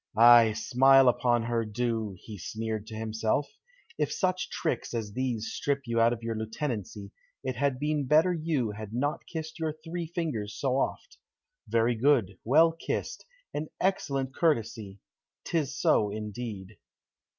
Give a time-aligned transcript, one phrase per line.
[0.17, 3.47] "Ay, smile upon her, do," he sneered to himself;
[3.99, 7.11] "if such tricks as these strip you out of your lieutenancy,
[7.43, 11.19] it had been better you had not kissed your three fingers so oft....
[11.67, 13.25] Very good; well kissed!
[13.53, 14.97] an excellent courtesy!
[15.45, 16.79] 'tis so, indeed!"